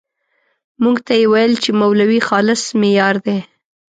[0.83, 3.39] موږ ته یې ويل چې مولوي خالص مې يار دی.